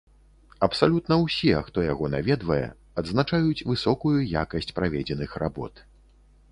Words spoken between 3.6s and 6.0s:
высокую якасць праведзеных работ.